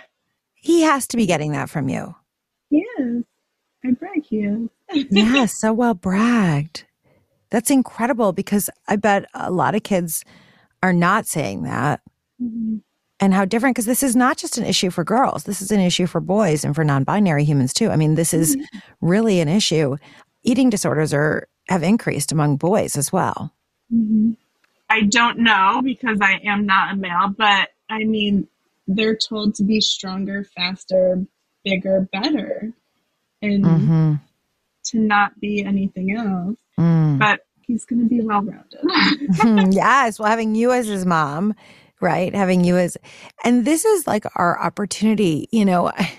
[0.55, 2.15] He has to be getting that from you.
[2.69, 3.23] Yes.
[3.85, 4.69] I brag he is.
[5.11, 6.85] yeah, so well bragged.
[7.49, 10.23] That's incredible because I bet a lot of kids
[10.83, 12.01] are not saying that.
[12.39, 12.77] Mm-hmm.
[13.19, 15.45] And how different, because this is not just an issue for girls.
[15.45, 17.89] This is an issue for boys and for non binary humans too.
[17.89, 18.79] I mean, this is mm-hmm.
[18.99, 19.95] really an issue.
[20.43, 23.53] Eating disorders are have increased among boys as well.
[23.93, 24.31] Mm-hmm.
[24.89, 28.47] I don't know because I am not a male, but I mean,
[28.87, 31.25] they're told to be stronger, faster,
[31.63, 32.73] bigger, better,
[33.41, 34.13] and mm-hmm.
[34.85, 36.57] to not be anything else.
[36.77, 37.19] Mm.
[37.19, 39.73] But he's going to be well rounded.
[39.73, 40.19] yes.
[40.19, 41.55] Well, having you as his mom,
[42.01, 42.33] right?
[42.33, 42.97] Having you as,
[43.43, 45.49] and this is like our opportunity.
[45.51, 46.11] You know, I,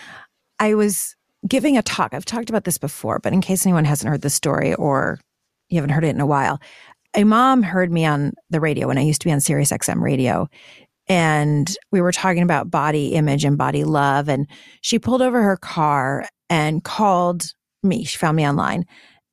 [0.60, 1.16] I was
[1.46, 2.12] giving a talk.
[2.12, 5.18] I've talked about this before, but in case anyone hasn't heard the story or
[5.70, 6.60] you haven't heard it in a while,
[7.14, 10.02] a mom heard me on the radio when I used to be on Sirius XM
[10.02, 10.48] radio.
[11.08, 14.28] And we were talking about body image and body love.
[14.28, 14.46] And
[14.82, 17.44] she pulled over her car and called
[17.82, 18.04] me.
[18.04, 18.84] She found me online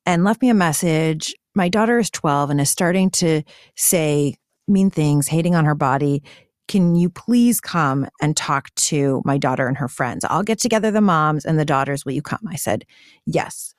[0.06, 1.34] and left me a message.
[1.56, 3.42] My daughter is 12 and is starting to
[3.76, 4.36] say
[4.68, 6.22] mean things, hating on her body.
[6.68, 10.26] Can you please come and talk to my daughter and her friends?
[10.28, 12.04] I'll get together the moms and the daughters.
[12.04, 12.40] Will you come?
[12.46, 12.84] I said,
[13.24, 13.74] yes.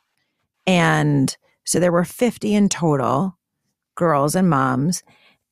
[0.66, 3.38] And so there were 50 in total,
[3.94, 5.04] girls and moms.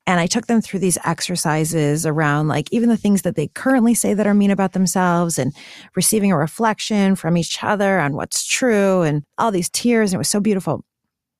[0.07, 3.93] And I took them through these exercises around like even the things that they currently
[3.93, 5.53] say that are mean about themselves and
[5.95, 10.11] receiving a reflection from each other on what's true and all these tears.
[10.11, 10.83] And it was so beautiful.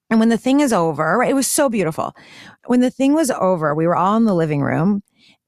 [0.09, 2.15] And when the thing is over, right, it was so beautiful.
[2.67, 5.01] When the thing was over, we were all in the living room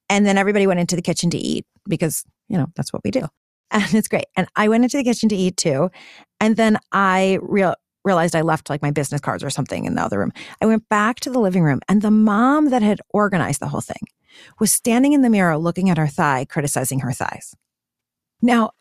[0.10, 3.12] and then everybody went into the kitchen to eat because, you know, that's what we
[3.12, 3.24] do.
[3.70, 4.28] And it's great.
[4.38, 5.92] And I went into the kitchen to eat too.
[6.40, 10.02] And then I real, realized I left like my business cards or something in the
[10.02, 10.32] other room.
[10.62, 13.82] I went back to the living room and the mom that had organized the whole
[13.82, 14.08] thing
[14.58, 17.54] was standing in the mirror looking at her thigh, criticizing her thighs.
[18.42, 18.72] Now,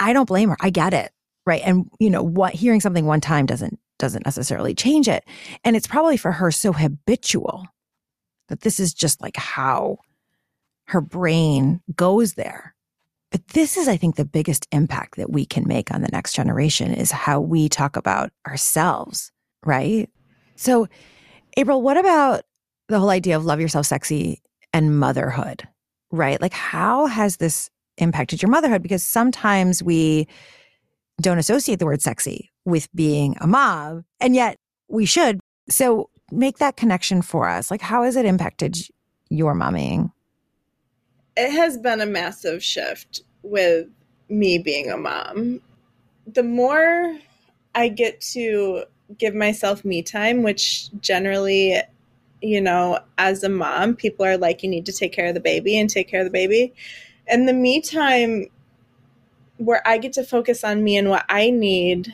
[0.00, 0.56] I don't blame her.
[0.60, 1.12] I get it.
[1.46, 1.62] Right.
[1.64, 5.24] And you know, what hearing something one time doesn't doesn't necessarily change it.
[5.64, 7.66] And it's probably for her so habitual
[8.48, 9.96] that this is just like how
[10.88, 12.74] her brain goes there.
[13.30, 16.34] But this is, I think, the biggest impact that we can make on the next
[16.34, 19.32] generation is how we talk about ourselves,
[19.64, 20.10] right?
[20.56, 20.86] So,
[21.56, 22.42] April, what about
[22.88, 24.42] the whole idea of love yourself sexy
[24.74, 25.66] and motherhood,
[26.10, 26.38] right?
[26.42, 28.82] Like, how has this impacted your motherhood?
[28.82, 30.28] Because sometimes we
[31.22, 34.56] don't associate the word sexy with being a mom, and yet
[34.88, 35.40] we should.
[35.68, 37.70] So, make that connection for us.
[37.70, 38.76] Like, how has it impacted
[39.28, 40.10] your momming?
[41.36, 43.88] it has been a massive shift with
[44.28, 45.60] me being a mom.
[46.26, 47.18] The more
[47.74, 48.84] I get to
[49.18, 51.80] give myself me time, which generally,
[52.40, 55.40] you know, as a mom, people are like, you need to take care of the
[55.40, 56.72] baby and take care of the baby.
[57.26, 58.46] And the me time
[59.56, 62.12] where I get to focus on me and what I need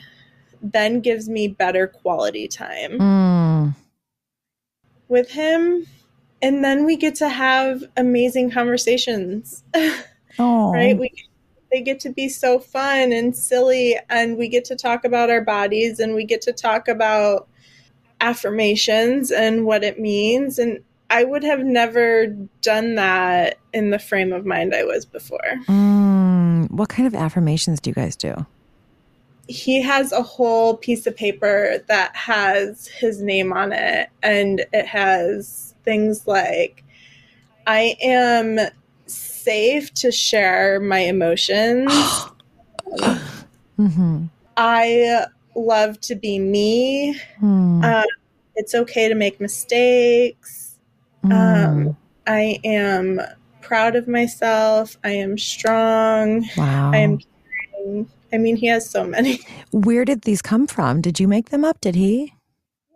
[0.61, 2.99] then gives me better quality time.
[2.99, 3.75] Mm.
[5.07, 5.87] With him,
[6.41, 9.63] and then we get to have amazing conversations.
[10.73, 10.97] right?
[10.97, 11.11] We
[11.71, 15.41] they get to be so fun and silly and we get to talk about our
[15.41, 17.47] bodies and we get to talk about
[18.19, 22.27] affirmations and what it means and I would have never
[22.61, 25.39] done that in the frame of mind I was before.
[25.67, 28.45] Mm, what kind of affirmations do you guys do?
[29.47, 34.85] He has a whole piece of paper that has his name on it and it
[34.85, 36.83] has things like
[37.67, 38.59] I am
[39.07, 41.91] safe to share my emotions.
[43.77, 44.25] mm-hmm.
[44.57, 45.25] I
[45.55, 47.19] love to be me.
[47.41, 47.83] Mm.
[47.83, 48.05] Um,
[48.55, 50.77] it's okay to make mistakes.
[51.25, 51.87] Mm.
[51.89, 53.21] Um, I am
[53.61, 54.97] proud of myself.
[55.03, 56.47] I am strong.
[56.57, 56.91] Wow.
[56.93, 57.19] I am.
[58.33, 59.39] I mean, he has so many.
[59.71, 61.01] Where did these come from?
[61.01, 61.81] Did you make them up?
[61.81, 62.33] Did he?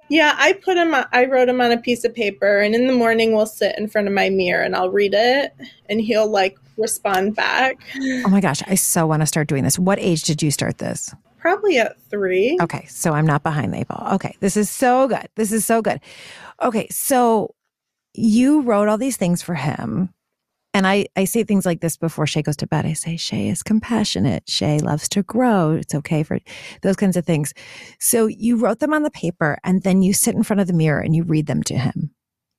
[0.10, 0.94] Yeah, I put him.
[0.94, 3.88] I wrote him on a piece of paper, and in the morning we'll sit in
[3.88, 5.54] front of my mirror and I'll read it,
[5.90, 7.78] and he'll like respond back.
[8.26, 9.80] Oh my gosh, I so want to start doing this.
[9.80, 11.14] What age did you start this?
[11.40, 12.58] Probably at three.
[12.62, 14.14] Okay, so I'm not behind the eight ball.
[14.14, 15.28] Okay, this is so good.
[15.36, 16.00] This is so good.
[16.62, 17.54] Okay, so
[18.14, 20.10] you wrote all these things for him,
[20.76, 22.86] And I, I say things like this before Shay goes to bed.
[22.86, 24.44] I say, Shay is compassionate.
[24.50, 25.72] Shay loves to grow.
[25.72, 26.38] It's okay for
[26.82, 27.54] those kinds of things.
[27.98, 30.74] So you wrote them on the paper and then you sit in front of the
[30.74, 32.12] mirror and you read them to him.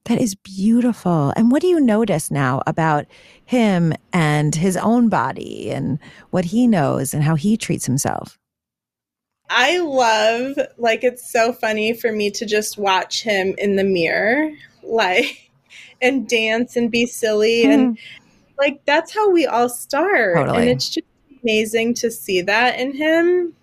[0.07, 1.35] That is beautiful.
[1.37, 3.05] And what do you notice now about
[3.45, 5.99] him and his own body and
[6.31, 8.39] what he knows and how he treats himself?
[9.51, 14.53] I love, like, it's so funny for me to just watch him in the mirror,
[14.83, 15.46] like,
[16.01, 17.65] and dance and be silly.
[17.65, 17.75] Mm.
[17.75, 17.99] And,
[18.59, 20.37] like, that's how we all start.
[20.37, 20.59] Totally.
[20.63, 21.07] And it's just
[21.43, 23.55] amazing to see that in him.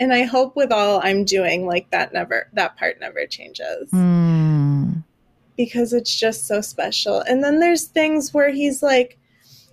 [0.00, 3.90] And I hope with all I'm doing, like, that never, that part never changes.
[3.92, 5.04] Mm.
[5.56, 7.20] Because it's just so special.
[7.20, 9.18] And then there's things where he's like,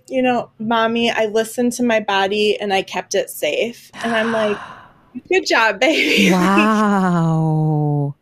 [0.08, 3.90] you know, mommy, I listened to my body and I kept it safe.
[4.04, 4.58] And I'm like,
[5.28, 6.30] Good job, baby.
[6.32, 8.14] Wow.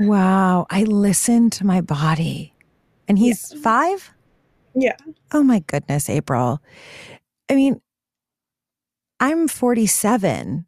[0.00, 0.66] Wow.
[0.70, 2.54] I listen to my body.
[3.06, 3.60] And he's yeah.
[3.62, 4.12] five?
[4.74, 4.96] Yeah.
[5.32, 6.60] Oh my goodness, April.
[7.50, 7.80] I mean,
[9.20, 10.66] I'm 47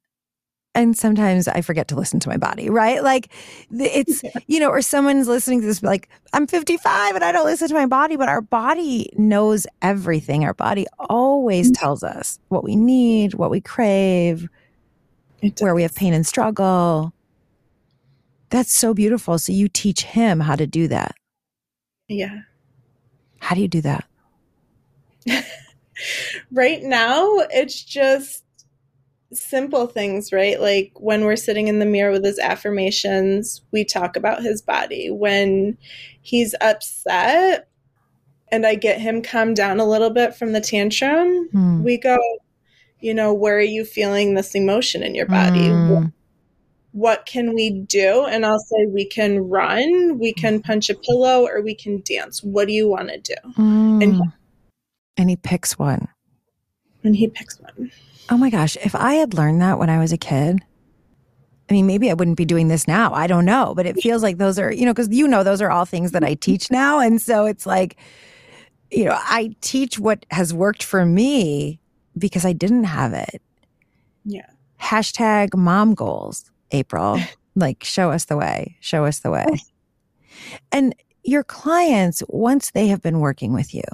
[0.74, 3.02] and sometimes I forget to listen to my body, right?
[3.02, 3.32] Like
[3.70, 4.30] it's, yeah.
[4.46, 7.74] you know, or someone's listening to this, like, I'm 55 and I don't listen to
[7.74, 10.44] my body, but our body knows everything.
[10.44, 11.80] Our body always mm-hmm.
[11.80, 14.48] tells us what we need, what we crave,
[15.58, 17.12] where we have pain and struggle.
[18.50, 19.38] That's so beautiful.
[19.38, 21.14] So you teach him how to do that.
[22.08, 22.40] Yeah.
[23.38, 24.04] How do you do that?
[26.52, 28.44] right now, it's just
[29.32, 30.60] simple things, right?
[30.60, 35.10] Like when we're sitting in the mirror with his affirmations, we talk about his body.
[35.10, 35.78] When
[36.20, 37.68] he's upset
[38.50, 41.82] and I get him calmed down a little bit from the tantrum, mm.
[41.82, 42.18] we go,
[43.00, 45.60] you know, where are you feeling this emotion in your body?
[45.60, 46.12] Mm.
[46.92, 48.24] What, can we do?
[48.24, 52.42] And I'll say, we can run, we can punch a pillow, or we can dance.
[52.42, 53.34] What do you want to do?
[53.56, 54.02] Mm.
[54.02, 54.22] And, he,
[55.16, 56.08] and he picks one.
[57.04, 57.92] And he picks one.
[58.28, 58.76] Oh my gosh.
[58.84, 60.60] If I had learned that when I was a kid,
[61.68, 63.12] I mean, maybe I wouldn't be doing this now.
[63.14, 63.74] I don't know.
[63.76, 66.10] But it feels like those are, you know, because you know, those are all things
[66.12, 66.98] that I teach now.
[66.98, 67.96] And so it's like,
[68.90, 71.80] you know, I teach what has worked for me
[72.18, 73.40] because I didn't have it.
[74.24, 74.46] Yeah.
[74.80, 77.18] Hashtag mom goals, April.
[77.56, 79.46] like, show us the way, show us the way.
[80.72, 83.84] And your clients, once they have been working with you,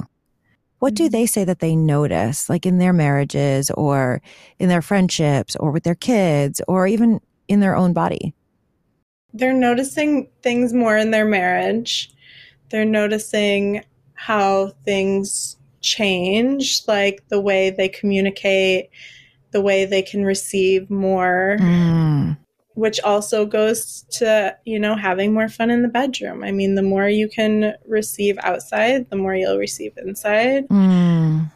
[0.79, 1.13] what do mm-hmm.
[1.13, 4.23] they say that they notice, like in their marriages or
[4.59, 8.35] in their friendships or with their kids or even in their own body?
[9.33, 12.11] They're noticing things more in their marriage.
[12.71, 13.85] They're noticing
[14.15, 18.91] how things change, like the way they communicate,
[19.53, 22.37] the way they can receive more, mm.
[22.77, 26.45] Which also goes to, you know, having more fun in the bedroom.
[26.45, 30.69] I mean, the more you can receive outside, the more you'll receive inside.
[30.69, 31.51] Mm.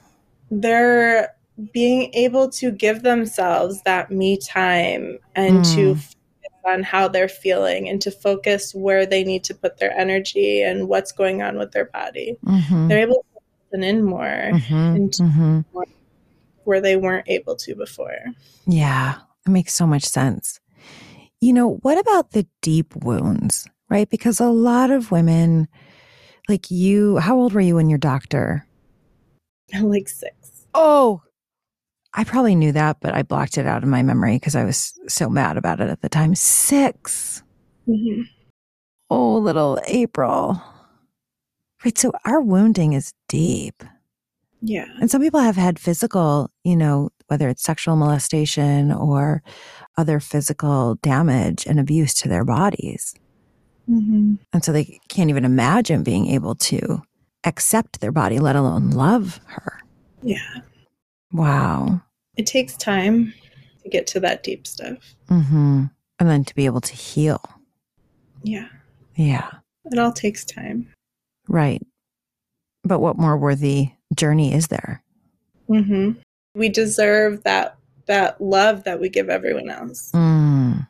[0.50, 1.35] They're
[1.72, 5.74] being able to give themselves that me time and mm.
[5.74, 6.00] to
[6.66, 10.88] on how they're feeling and to focus where they need to put their energy and
[10.88, 12.37] what's going on with their body.
[12.44, 12.88] Mm-hmm.
[12.88, 13.40] They're able to
[13.72, 15.61] listen in more mm-hmm, and mm-hmm.
[15.72, 15.87] more
[16.64, 18.18] where they weren't able to before.
[18.66, 20.59] Yeah, it makes so much sense.
[21.40, 24.09] You know, what about the deep wounds, right?
[24.09, 25.68] Because a lot of women,
[26.48, 28.66] like you, how old were you when your doctor?
[29.81, 30.66] Like six.
[30.74, 31.22] Oh,
[32.14, 34.98] I probably knew that, but I blocked it out of my memory because I was
[35.07, 36.35] so mad about it at the time.
[36.35, 37.42] 6
[37.88, 38.22] mm-hmm.
[39.11, 40.61] Oh, little April.
[41.85, 41.96] Right.
[41.96, 43.83] So our wounding is deep.
[44.61, 44.87] Yeah.
[45.00, 49.42] And some people have had physical, you know, whether it's sexual molestation or
[49.96, 53.14] other physical damage and abuse to their bodies.
[53.88, 54.35] Mm-hmm.
[54.53, 57.03] And so they can't even imagine being able to
[57.44, 59.81] accept their body, let alone love her.
[60.22, 60.61] Yeah.
[61.33, 62.03] Wow.
[62.37, 63.35] It takes time
[63.83, 64.98] to get to that deep stuff.
[65.29, 65.85] Mm-hmm.
[66.18, 67.42] And then to be able to heal.
[68.42, 68.68] Yeah.
[69.16, 69.50] Yeah.
[69.87, 70.92] It all takes time.
[71.48, 71.83] Right.
[72.85, 75.03] But what more worthy journey is there?
[75.68, 76.20] Mm-hmm.
[76.55, 77.76] We deserve that
[78.11, 80.11] that love that we give everyone else.
[80.12, 80.86] Mm.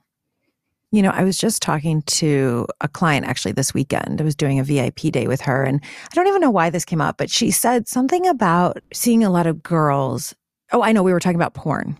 [0.91, 4.21] You know, I was just talking to a client actually this weekend.
[4.21, 6.87] I was doing a VIP day with her, and I don't even know why this
[6.87, 10.35] came up, but she said something about seeing a lot of girls.
[10.73, 11.99] Oh, I know we were talking about porn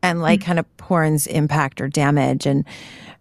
[0.00, 0.46] and like mm-hmm.
[0.46, 2.46] kind of porn's impact or damage.
[2.46, 2.64] And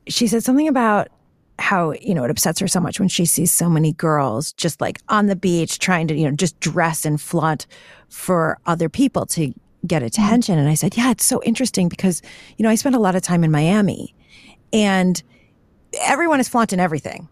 [0.07, 1.09] she said something about
[1.57, 4.81] how you know it upsets her so much when she sees so many girls just
[4.81, 7.67] like on the beach trying to you know just dress and flaunt
[8.09, 9.53] for other people to
[9.87, 12.21] get attention and i said yeah it's so interesting because
[12.57, 14.13] you know i spent a lot of time in miami
[14.71, 15.23] and
[16.01, 17.27] everyone is flaunting everything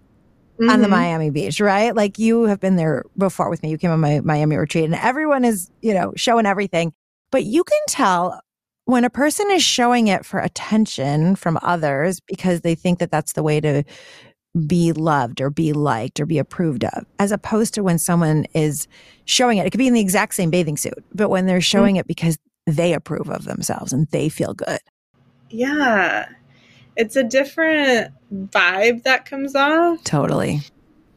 [0.70, 0.92] on the Mhm.
[0.92, 1.96] Miami beach, right?
[1.96, 3.70] Like you have been there before with me.
[3.70, 6.92] You came on my Miami retreat and everyone is, you know, showing everything.
[7.32, 8.42] But you can tell
[8.84, 13.32] when a person is showing it for attention from others because they think that that's
[13.34, 13.84] the way to
[14.68, 18.86] be loved or be liked or be approved of, as opposed to when someone is
[19.30, 19.66] showing it.
[19.68, 22.40] It could be in the exact same bathing suit, but when they're showing it because
[22.66, 24.80] they approve of themselves and they feel good.
[25.52, 26.28] Yeah.
[26.96, 30.04] It's a different vibe that comes off.
[30.04, 30.62] Totally.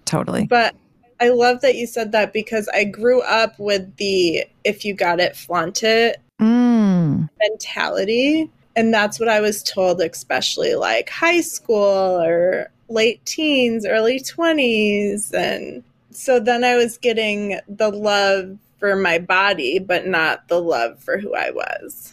[0.04, 0.46] Totally.
[0.46, 0.74] But
[1.20, 5.18] I love that you said that because I grew up with the if you got
[5.18, 7.28] it, flaunt it Mm.
[7.40, 8.50] mentality.
[8.76, 15.32] And that's what I was told, especially like high school or late teens, early 20s.
[15.32, 15.82] And
[16.12, 21.18] so then I was getting the love for my body, but not the love for
[21.18, 22.12] who I was.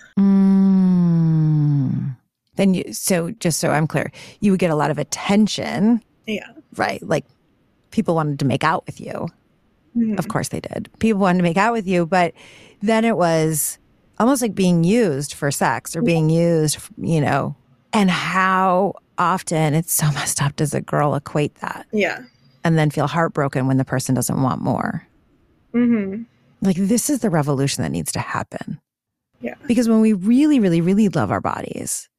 [0.90, 2.16] Mm.
[2.56, 6.48] Then you, so just so I'm clear, you would get a lot of attention, Yeah.
[6.76, 7.02] right?
[7.02, 7.26] Like
[7.92, 9.28] people wanted to make out with you.
[9.98, 10.20] Mhm.
[10.20, 10.90] Of course they did.
[11.00, 12.34] People wanted to make out with you, but
[12.82, 13.78] then it was
[14.20, 17.56] almost like being used for sex or being used, you know,
[17.94, 22.20] and how often it's so messed up does a girl equate that Yeah.
[22.64, 25.06] And then feel heartbroken when the person doesn't want more.
[25.72, 26.24] hmm
[26.62, 28.80] Like this is the revolution that needs to happen.
[29.42, 29.56] Yeah.
[29.68, 32.10] Because when we really, really, really love our bodies,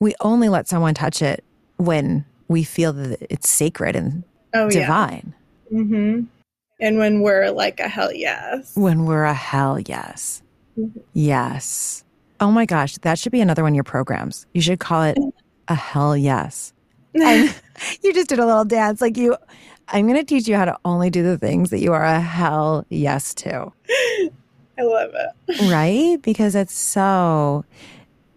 [0.00, 1.42] we only let someone touch it
[1.78, 4.80] when we feel that it's sacred and Oh, yeah.
[4.80, 5.34] divine.
[5.70, 6.20] hmm
[6.80, 8.72] And when we're like a hell yes.
[8.76, 10.42] When we're a hell yes.
[10.78, 11.00] Mhm.
[11.14, 12.04] Yes.
[12.40, 14.46] Oh my gosh, that should be another one of your programs.
[14.52, 15.16] You should call it
[15.68, 16.72] a hell yes.
[17.14, 17.54] And
[18.02, 19.36] you just did a little dance like you
[19.88, 22.20] I'm going to teach you how to only do the things that you are a
[22.20, 23.72] hell yes to.
[24.78, 25.70] I love it.
[25.70, 27.64] right because it's so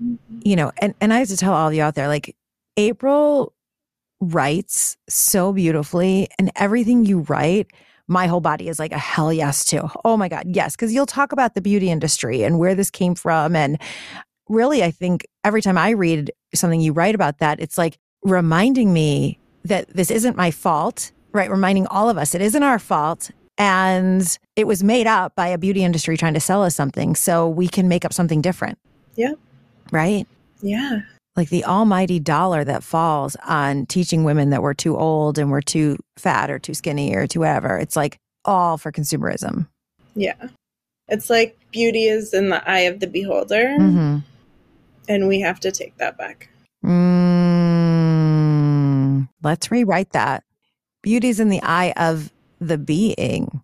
[0.04, 0.40] mm-hmm.
[0.44, 2.36] you know and, and i have to tell all of you out there like
[2.78, 3.54] april
[4.20, 7.68] writes so beautifully and everything you write
[8.08, 11.06] my whole body is like a hell yes to oh my god yes because you'll
[11.06, 13.82] talk about the beauty industry and where this came from and
[14.50, 18.92] really i think every time i read something you write about that it's like reminding
[18.92, 23.32] me that this isn't my fault right reminding all of us it isn't our fault
[23.58, 27.48] and it was made up by a beauty industry trying to sell us something so
[27.48, 28.78] we can make up something different
[29.16, 29.34] Yeah.
[29.92, 30.28] right
[30.62, 31.02] Yeah.
[31.36, 35.62] like the almighty dollar that falls on teaching women that we're too old and we're
[35.62, 39.68] too fat or too skinny or too whatever it's like all for consumerism
[40.16, 40.48] Yeah.
[41.08, 44.18] It's like beauty is in the eye of the beholder, mm-hmm.
[45.08, 46.50] and we have to take that back.
[46.84, 46.90] mm,
[49.44, 50.44] let's rewrite that
[51.02, 53.62] beauty's in the eye of the being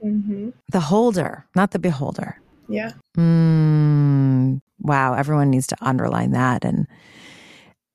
[0.00, 2.92] hmm the holder not the beholder Yeah.
[3.16, 6.86] Mm, wow, everyone needs to underline that and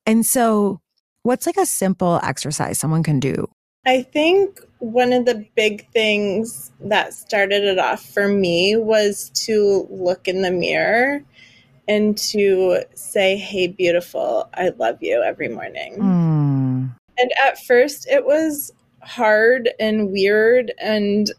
[0.06, 0.80] and so
[1.24, 3.48] what's like a simple exercise someone can do?
[3.86, 9.88] I think one of the big things that started it off for me was to
[9.90, 11.24] look in the mirror
[11.88, 16.00] and to say, Hey, beautiful, I love you every morning.
[16.00, 16.39] Mm,
[17.20, 21.30] And at first, it was hard and weird, and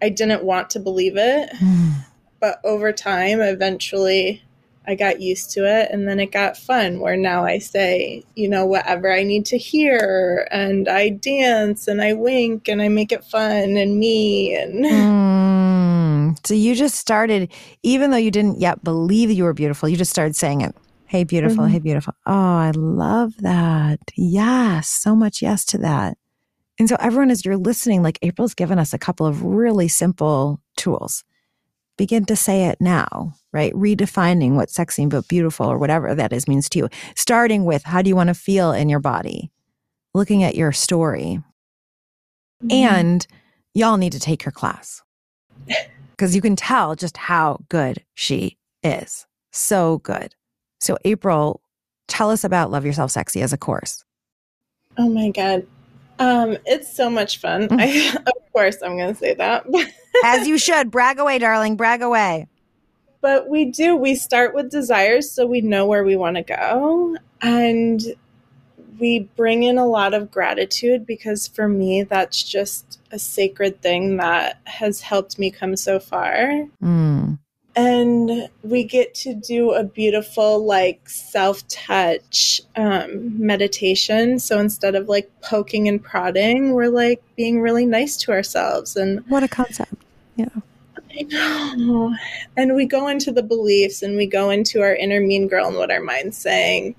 [0.00, 1.50] I didn't want to believe it.
[1.50, 1.92] mm,
[2.40, 4.42] But over time, eventually,
[4.86, 8.48] I got used to it, and then it got fun where now I say, you
[8.48, 13.10] know, whatever I need to hear, and I dance and I wink and I make
[13.10, 14.54] it fun and me.
[14.54, 16.46] And mm.
[16.46, 17.50] So you just started,
[17.82, 20.74] even though you didn't yet believe you were beautiful, you just started saying it.
[21.08, 21.64] Hey, beautiful.
[21.64, 21.70] Mhm.
[21.70, 22.14] Hey, beautiful.
[22.26, 24.00] Oh, I love that.
[24.16, 24.88] Yes.
[24.88, 26.18] So much yes to that.
[26.78, 30.60] And so, everyone, as you're listening, like April's given us a couple of really simple
[30.76, 31.24] tools.
[31.96, 33.72] Begin to say it now, right?
[33.72, 36.88] Redefining what sexy but beautiful or whatever that is means to you.
[37.14, 39.50] Starting with how do you want to feel in your body?
[40.12, 41.42] Looking at your story.
[42.70, 43.26] And
[43.74, 45.02] y'all need to take her class
[46.10, 49.26] because you can tell just how good she is.
[49.52, 50.34] So good.
[50.86, 51.60] So, April,
[52.06, 54.04] tell us about Love Yourself Sexy as a course.
[54.96, 55.66] oh my God.
[56.20, 57.66] Um, it's so much fun.
[57.72, 59.66] I, of course, I'm going to say that.
[60.24, 60.92] As you should.
[60.92, 61.76] Brag away, darling.
[61.76, 62.46] Brag away.
[63.20, 63.96] But we do.
[63.96, 67.16] We start with desires so we know where we want to go.
[67.42, 68.00] And
[69.00, 74.18] we bring in a lot of gratitude because for me, that's just a sacred thing
[74.18, 76.66] that has helped me come so far.
[76.82, 77.38] Mm.
[77.76, 84.38] And we get to do a beautiful, like, self touch um, meditation.
[84.38, 89.20] So instead of like poking and prodding, we're like being really nice to ourselves and
[89.28, 89.92] What a concept.
[90.36, 90.48] yeah
[91.18, 92.14] I know.
[92.56, 95.76] And we go into the beliefs and we go into our inner mean girl and
[95.76, 96.94] what our mind's saying.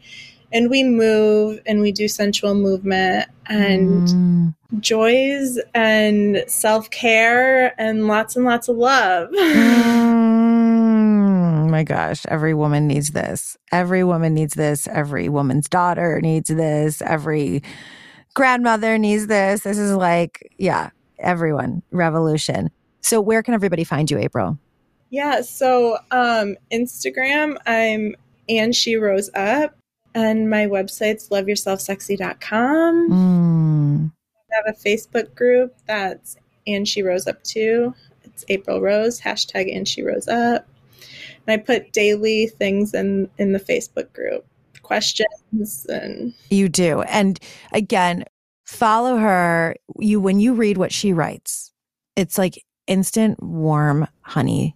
[0.52, 4.54] and we move and we do sensual movement and mm.
[4.80, 10.27] joys and self-care and lots and lots of love mm,
[11.68, 17.02] my gosh every woman needs this every woman needs this every woman's daughter needs this
[17.02, 17.62] every
[18.34, 20.90] grandmother needs this this is like yeah
[21.20, 22.70] everyone revolution
[23.02, 24.58] so where can everybody find you april
[25.10, 28.16] yeah so um instagram i'm
[28.50, 29.76] and she rose up
[30.18, 33.10] and my website's loveyourselfsexy.com.
[33.12, 34.12] Mm.
[34.52, 37.94] I have a Facebook group that's and she rose up too.
[38.24, 40.68] It's April Rose, hashtag and she rose up.
[41.48, 44.46] And I put daily things in in the Facebook group,
[44.82, 47.02] questions and You do.
[47.04, 47.40] And
[47.72, 48.26] again,
[48.66, 49.76] follow her.
[49.98, 51.72] You when you read what she writes,
[52.16, 54.76] it's like instant warm honey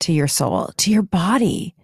[0.00, 1.74] to your soul, to your body.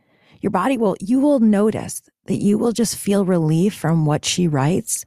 [0.41, 4.47] Your body will you will notice that you will just feel relief from what she
[4.47, 5.05] writes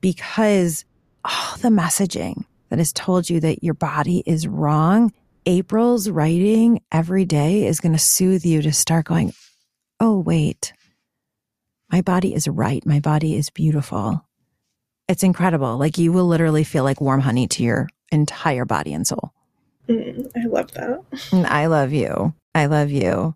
[0.00, 0.84] because
[1.24, 5.12] all the messaging that has told you that your body is wrong,
[5.48, 9.32] April's writing every day is going to soothe you to start going,
[9.98, 10.74] oh, wait,
[11.90, 12.84] my body is right.
[12.84, 14.22] My body is beautiful.
[15.08, 15.78] It's incredible.
[15.78, 19.32] Like you will literally feel like warm honey to your entire body and soul.
[19.88, 21.02] Mm, I love that.
[21.32, 22.34] I love you.
[22.54, 23.34] I love you.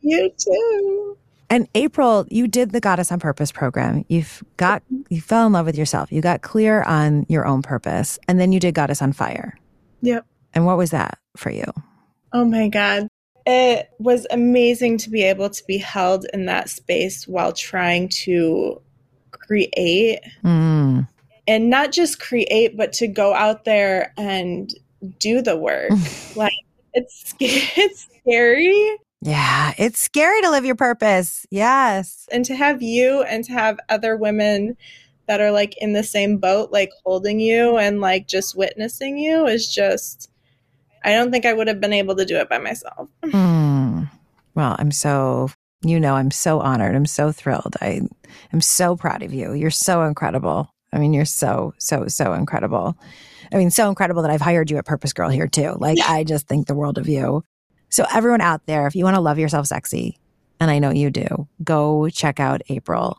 [0.00, 1.18] You too.
[1.50, 4.04] And April, you did the Goddess on Purpose program.
[4.06, 6.12] You've got, you fell in love with yourself.
[6.12, 8.16] You got clear on your own purpose.
[8.28, 9.58] And then you did Goddess on Fire.
[10.02, 10.24] Yep.
[10.54, 11.64] And what was that for you?
[12.32, 13.08] Oh my God.
[13.46, 18.80] It was amazing to be able to be held in that space while trying to
[19.30, 20.20] create.
[20.44, 21.08] Mm.
[21.46, 24.72] And not just create, but to go out there and
[25.18, 25.90] do the work.
[26.36, 26.52] like,
[26.92, 31.44] it's, it's scary yeah, it's scary to live your purpose.
[31.50, 32.28] Yes.
[32.30, 34.76] And to have you and to have other women
[35.26, 39.46] that are like in the same boat, like holding you and like just witnessing you
[39.46, 40.30] is just,
[41.04, 43.08] I don't think I would have been able to do it by myself.
[43.24, 44.10] Mm.
[44.54, 45.50] Well, I'm so,
[45.82, 46.96] you know, I'm so honored.
[46.96, 47.76] I'm so thrilled.
[47.80, 48.00] I
[48.52, 49.52] am so proud of you.
[49.52, 50.74] You're so incredible.
[50.92, 52.96] I mean, you're so, so, so incredible.
[53.52, 55.76] I mean, so incredible that I've hired you at Purpose Girl here too.
[55.78, 57.44] Like, I just think the world of you.
[57.88, 60.18] So, everyone out there, if you want to love yourself sexy,
[60.60, 63.16] and I know you do, go check out April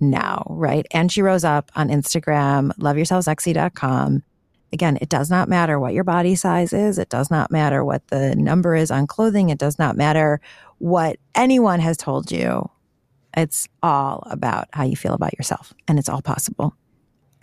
[0.00, 0.86] now, right?
[0.90, 4.22] And she rose up on Instagram, loveyourselfsexy.com.
[4.72, 6.98] Again, it does not matter what your body size is.
[6.98, 9.50] It does not matter what the number is on clothing.
[9.50, 10.40] It does not matter
[10.78, 12.70] what anyone has told you.
[13.36, 16.74] It's all about how you feel about yourself, and it's all possible.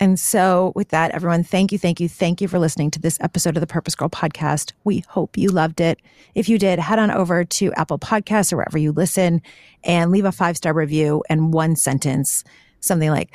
[0.00, 3.18] And so, with that, everyone, thank you, thank you, thank you for listening to this
[3.20, 4.72] episode of the Purpose Girl podcast.
[4.84, 6.00] We hope you loved it.
[6.36, 9.42] If you did, head on over to Apple Podcasts or wherever you listen
[9.82, 12.44] and leave a five star review and one sentence,
[12.80, 13.34] something like,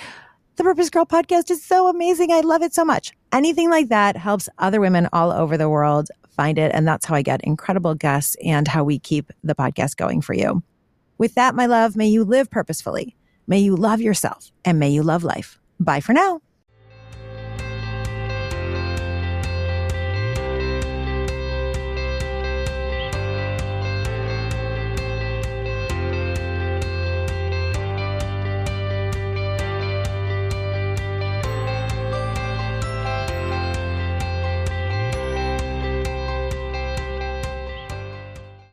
[0.55, 2.31] the Purpose Girl podcast is so amazing.
[2.31, 3.11] I love it so much.
[3.31, 6.71] Anything like that helps other women all over the world find it.
[6.73, 10.33] And that's how I get incredible guests and how we keep the podcast going for
[10.33, 10.63] you.
[11.17, 13.15] With that, my love, may you live purposefully.
[13.47, 15.59] May you love yourself and may you love life.
[15.79, 16.41] Bye for now.